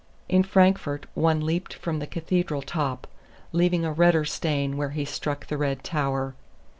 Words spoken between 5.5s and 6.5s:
red tower.